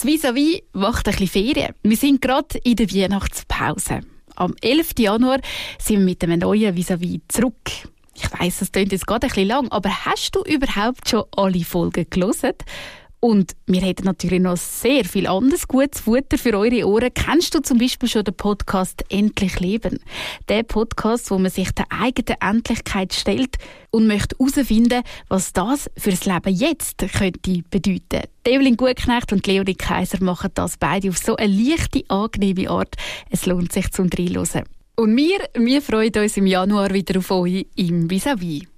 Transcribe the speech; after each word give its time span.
Das 0.00 0.06
Vis-à-vis 0.06 0.62
macht 0.72 1.08
ein 1.08 1.12
bisschen 1.12 1.28
Ferien. 1.28 1.74
Wir 1.82 1.96
sind 1.98 2.22
gerade 2.22 2.56
in 2.64 2.74
der 2.76 2.90
Weihnachtspause. 2.90 4.00
Am 4.34 4.54
11. 4.62 4.92
Januar 4.98 5.40
sind 5.78 5.98
wir 5.98 6.04
mit 6.06 6.24
einem 6.24 6.38
neuen 6.38 6.74
Vis-à-vis 6.74 7.20
zurück. 7.28 7.68
Ich 8.14 8.40
weiss, 8.40 8.60
das 8.60 8.72
klingt 8.72 8.92
jetzt 8.92 9.06
gerade 9.06 9.26
ein 9.26 9.28
bisschen 9.28 9.48
lang, 9.48 9.68
aber 9.70 9.90
hast 10.06 10.34
du 10.34 10.42
überhaupt 10.44 11.06
schon 11.06 11.24
alle 11.36 11.62
Folgen 11.66 12.06
gelesen? 12.08 12.54
Und 13.20 13.54
wir 13.66 13.82
hätten 13.82 14.04
natürlich 14.04 14.40
noch 14.40 14.56
sehr 14.56 15.04
viel 15.04 15.26
anderes 15.26 15.68
gutes 15.68 16.00
Futter 16.00 16.38
für 16.38 16.58
eure 16.58 16.86
Ohren. 16.88 17.12
Kennst 17.12 17.54
du 17.54 17.60
zum 17.60 17.76
Beispiel 17.76 18.08
schon 18.08 18.24
den 18.24 18.34
Podcast 18.34 19.04
Endlich 19.10 19.60
Leben? 19.60 20.00
Der 20.48 20.62
Podcast, 20.62 21.30
wo 21.30 21.38
man 21.38 21.50
sich 21.50 21.70
der 21.72 21.84
eigenen 21.90 22.40
Endlichkeit 22.40 23.12
stellt 23.12 23.56
und 23.90 24.06
möchte 24.06 24.36
herausfinden, 24.38 25.02
was 25.28 25.52
das 25.52 25.90
fürs 25.98 26.24
Leben 26.24 26.54
jetzt 26.54 27.04
könnte 27.12 27.62
bedeuten. 27.68 28.26
Evelyn 28.44 28.78
Gutknecht 28.78 29.34
und 29.34 29.46
Leonie 29.46 29.74
Kaiser 29.74 30.24
machen 30.24 30.52
das 30.54 30.78
beide 30.78 31.10
auf 31.10 31.18
so 31.18 31.36
eine 31.36 31.52
leichte, 31.52 32.04
angenehme 32.08 32.70
Art. 32.70 32.96
Es 33.28 33.44
lohnt 33.44 33.72
sich 33.72 33.90
zum 33.90 34.08
Reinhören. 34.16 34.64
Und 34.96 35.16
wir, 35.16 35.40
wir 35.54 35.82
freuen 35.82 36.12
uns 36.14 36.38
im 36.38 36.46
Januar 36.46 36.92
wieder 36.94 37.18
auf 37.18 37.30
euch 37.30 37.66
im 37.76 38.10
Vis-a-vis. 38.10 38.64